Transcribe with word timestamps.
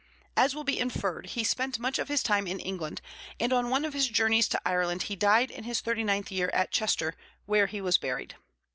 As 0.35 0.55
will 0.55 0.63
be 0.63 0.79
inferred, 0.79 1.27
he 1.27 1.43
spent 1.43 1.77
much 1.77 1.99
of 1.99 2.07
his 2.07 2.23
time 2.23 2.47
in 2.47 2.59
England, 2.59 3.01
and 3.39 3.53
on 3.53 3.69
one 3.69 3.85
of 3.85 3.93
his 3.93 4.07
journeys 4.07 4.47
to 4.47 4.59
Ireland 4.65 5.03
he 5.03 5.15
died 5.15 5.51
in 5.51 5.63
his 5.63 5.79
thirty 5.79 6.03
ninth 6.03 6.31
year 6.31 6.49
at 6.55 6.71
Chester, 6.71 7.13
where 7.45 7.67
he 7.67 7.81
was 7.81 7.99
buried. 7.99 8.33